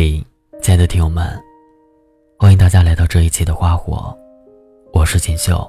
[0.00, 0.24] 嘿，
[0.62, 1.26] 亲爱的听友们，
[2.38, 4.16] 欢迎大家来到这一期的花火，
[4.92, 5.68] 我是锦绣。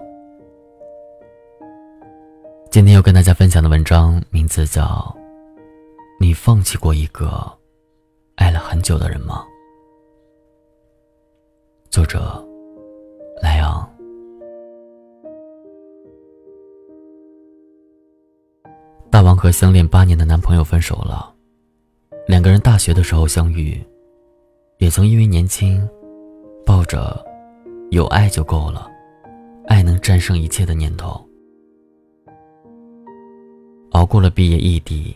[2.70, 4.84] 今天要跟大家分享的文章名字叫
[6.20, 7.52] 《你放弃过一个
[8.36, 9.44] 爱了很久的人吗》，
[11.90, 12.48] 作者
[13.42, 13.92] 莱昂。
[19.10, 21.34] 大王和相恋八年的男朋友分手了，
[22.28, 23.84] 两个人大学的时候相遇。
[24.80, 25.86] 也曾因为年轻，
[26.66, 27.22] 抱着
[27.92, 28.90] 有爱就够了，
[29.68, 31.22] 爱能战胜一切的念头，
[33.92, 35.14] 熬过了毕业异地，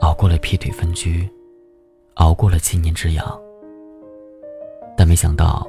[0.00, 1.28] 熬过了劈腿分居，
[2.14, 3.40] 熬过了七年之痒。
[4.96, 5.68] 但没想到，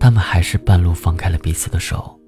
[0.00, 2.18] 他们还是半路放开了彼此的手。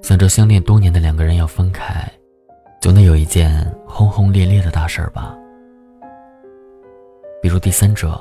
[0.00, 2.10] 想着相恋多年的两个人要分开，
[2.80, 5.36] 总得有一件轰轰烈烈的大事儿吧。
[7.56, 8.20] 比如第三者，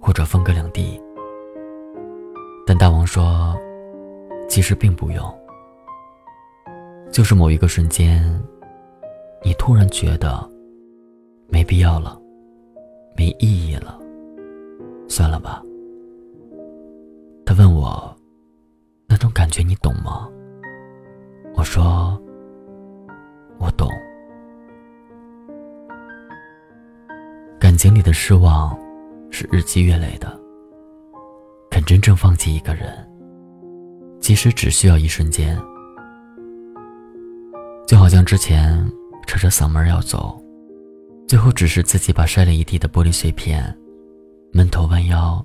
[0.00, 1.00] 或者分隔两地。
[2.66, 3.56] 但大王说，
[4.48, 5.24] 其实并不用，
[7.12, 8.20] 就是某一个瞬间，
[9.44, 10.44] 你突然觉得
[11.46, 12.20] 没必要了，
[13.16, 13.96] 没意义了，
[15.08, 15.62] 算了吧。
[17.46, 18.12] 他问我，
[19.06, 20.28] 那种感觉你懂吗？
[21.54, 22.20] 我说，
[23.60, 23.88] 我懂。
[27.78, 28.76] 情里的失望，
[29.30, 30.36] 是日积月累的。
[31.70, 33.08] 肯真正放弃一个人，
[34.20, 35.56] 其实只需要一瞬间，
[37.86, 38.84] 就好像之前
[39.28, 40.42] 扯着嗓门要走，
[41.28, 43.72] 最后只是自己把摔了一地的玻璃碎片，
[44.52, 45.40] 闷头弯腰，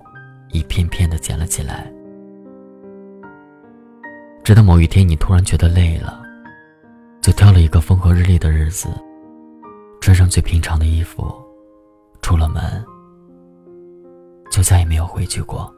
[0.52, 1.94] 一片片的捡了起来。
[4.44, 6.20] 直到某一天，你突然觉得累了，
[7.22, 8.90] 就挑了一个风和日丽的日子，
[10.02, 11.32] 穿上最平常的衣服。
[12.24, 12.84] 出了门，
[14.50, 15.72] 就再也没有回去过。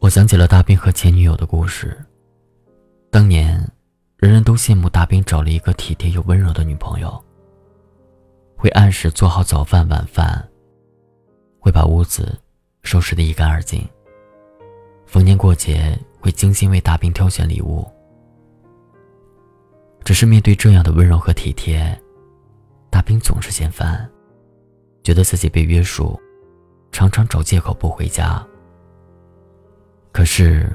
[0.00, 1.96] 我想起了大兵和前女友的故事。
[3.08, 3.56] 当年，
[4.16, 7.24] 人人都羡慕大兵找了一个体贴又温柔的女朋友，
[8.56, 10.46] 会按时做好早饭晚饭，
[11.60, 12.36] 会把屋子
[12.82, 13.88] 收拾得一干二净。
[15.06, 17.86] 逢年过节会精心为大兵挑选礼物。
[20.08, 21.94] 只是面对这样的温柔和体贴，
[22.88, 24.10] 大兵总是嫌烦，
[25.02, 26.18] 觉得自己被约束，
[26.90, 28.42] 常常找借口不回家。
[30.10, 30.74] 可是，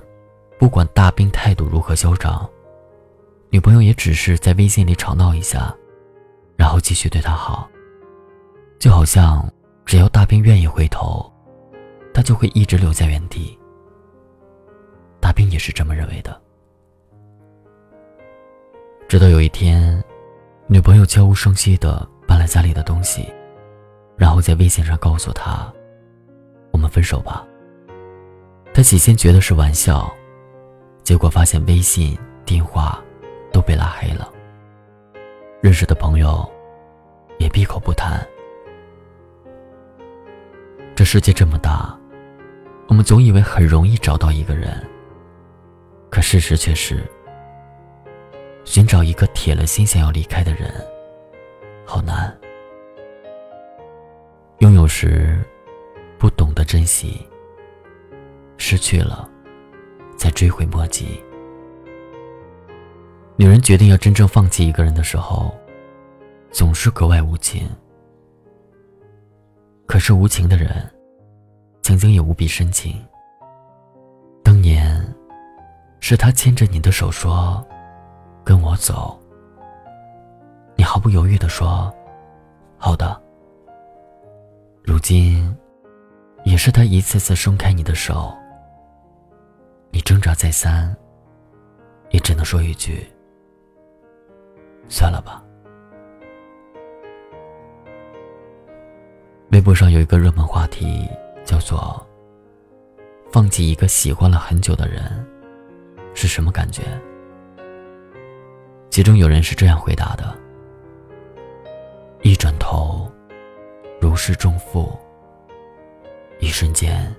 [0.59, 2.47] 不管大兵态度如何嚣张，
[3.49, 5.75] 女朋友也只是在微信里吵闹一下，
[6.55, 7.67] 然后继续对他好，
[8.77, 9.51] 就好像
[9.83, 11.27] 只要大兵愿意回头，
[12.13, 13.57] 他就会一直留在原地。
[15.19, 16.39] 大兵也是这么认为的。
[19.13, 20.03] 直到有一天，
[20.65, 23.31] 女朋友悄无声息地搬了家里的东西，
[24.17, 25.71] 然后在微信上告诉他
[26.73, 27.45] ：“我们分手吧。”
[28.73, 30.11] 他起先觉得是玩笑，
[31.03, 32.99] 结果发现微信、电话
[33.51, 34.33] 都被拉黑了，
[35.61, 36.51] 认识的朋友
[37.37, 38.19] 也闭口不谈。
[40.95, 41.95] 这世界这么大，
[42.87, 44.83] 我们总以为很容易找到一个人，
[46.09, 47.07] 可事实却是。
[48.65, 50.73] 寻找一个铁了心想要离开的人，
[51.85, 52.35] 好难。
[54.59, 55.37] 拥有时
[56.17, 57.27] 不懂得珍惜，
[58.57, 59.29] 失去了
[60.17, 61.21] 再追悔莫及。
[63.35, 65.53] 女人决定要真正放弃一个人的时候，
[66.51, 67.69] 总是格外无情。
[69.85, 70.89] 可是无情的人，
[71.81, 72.95] 曾经也无比深情。
[74.41, 75.03] 当年，
[75.99, 77.63] 是他牵着你的手说。
[78.43, 79.17] 跟我走。
[80.75, 81.93] 你毫不犹豫的说
[82.77, 83.19] ：“好的。”
[84.83, 85.55] 如今，
[86.43, 88.33] 也是他一次次松开你的手。
[89.91, 90.95] 你挣扎再三，
[92.09, 93.07] 也只能说一句
[94.89, 95.41] ：“算了吧。”
[99.51, 101.07] 微博上有一个热门话题，
[101.45, 102.05] 叫做
[103.31, 105.25] “放弃一个喜欢了很久的人，
[106.13, 106.81] 是什么感觉？”
[108.93, 110.37] 其中有人是这样回答的
[112.21, 113.11] ：“一转头，
[113.99, 114.95] 如释重负。
[116.39, 117.11] 一瞬间，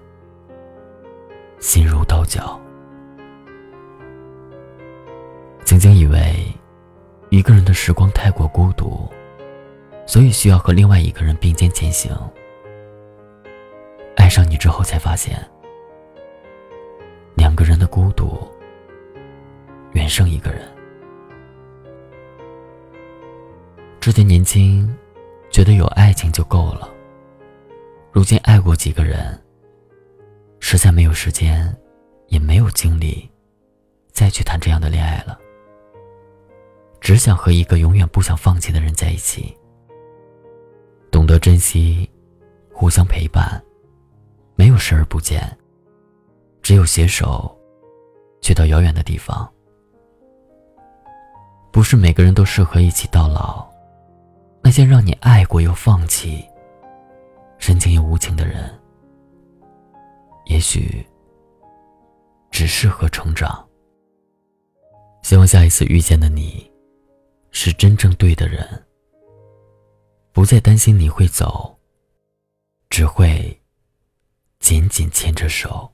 [1.58, 2.60] 心如刀绞。
[5.64, 6.46] 曾经以为，
[7.30, 9.08] 一个人的时光太过孤独，
[10.06, 12.16] 所以需要和另外一个人并肩前行。
[14.14, 15.36] 爱上你之后，才发现，
[17.34, 18.48] 两个人的孤独
[19.94, 20.62] 远胜一个人。”
[24.04, 24.86] 之前年轻，
[25.50, 26.90] 觉得有爱情就够了。
[28.12, 29.42] 如今爱过几个人，
[30.60, 31.74] 实在没有时间，
[32.26, 33.26] 也没有精力，
[34.12, 35.38] 再去谈这样的恋爱了。
[37.00, 39.56] 只想和一个永远不想放弃的人在一起，
[41.10, 42.06] 懂得珍惜，
[42.74, 43.58] 互相陪伴，
[44.54, 45.40] 没有视而不见，
[46.60, 47.58] 只有携手，
[48.42, 49.50] 去到遥远的地方。
[51.72, 53.66] 不是每个人都适合一起到老，
[54.64, 56.42] 那些让你爱过又放弃。
[57.58, 58.68] 深情又无情的人，
[60.46, 61.06] 也许
[62.50, 63.66] 只适合成长。
[65.22, 66.70] 希望下一次遇见的你，
[67.50, 68.66] 是真正对的人，
[70.32, 71.78] 不再担心你会走，
[72.90, 73.58] 只会
[74.58, 75.93] 紧紧牵着手。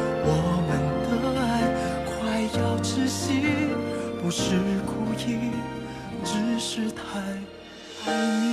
[4.31, 4.55] 不是
[4.85, 5.51] 故意，
[6.23, 7.19] 只是太
[8.09, 8.47] 爱你。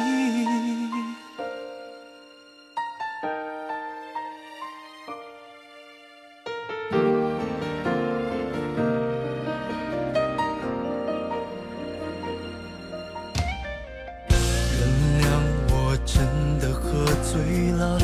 [14.74, 14.82] 原
[15.22, 15.24] 谅
[15.70, 16.26] 我真
[16.58, 18.00] 的喝醉了，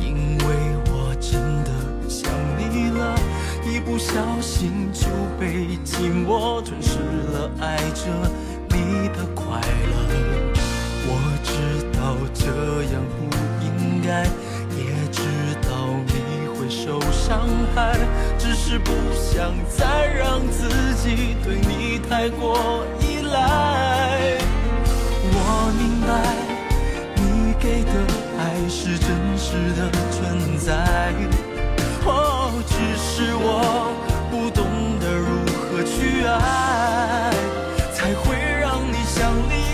[0.00, 0.44] 因为
[0.92, 1.72] 我真的
[2.08, 3.18] 想你了，
[3.64, 5.05] 一不小心就
[5.38, 6.98] 被寂寞吞噬
[7.32, 8.06] 了，爱着
[8.70, 9.96] 你的快乐。
[11.08, 11.10] 我
[11.44, 11.52] 知
[11.92, 12.46] 道这
[12.92, 13.16] 样不
[13.64, 14.24] 应该，
[14.76, 14.80] 也
[15.12, 15.20] 知
[15.68, 15.68] 道
[16.06, 17.98] 你会受伤害，
[18.38, 24.38] 只是不想再让自己对你太过依赖。
[25.32, 26.08] 我明白
[27.16, 27.90] 你给的。
[28.38, 30.72] 爱是真实的存在，
[32.04, 33.90] 哦，只是我
[36.38, 37.30] 爱，
[37.92, 39.65] 才会让你想离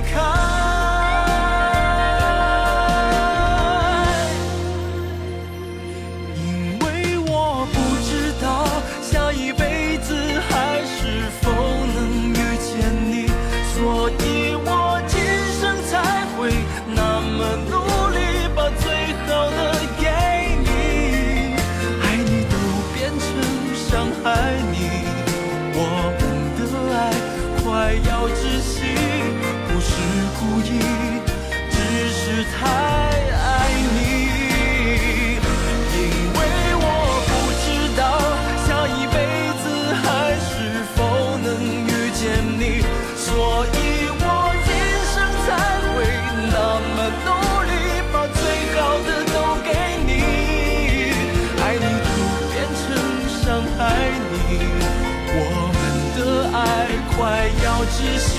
[57.17, 57.83] 快要。
[57.85, 58.31] 窒息，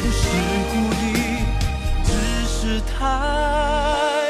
[0.00, 0.22] 不是
[0.70, 1.04] 故意，
[2.04, 2.10] 只
[2.46, 4.21] 是太。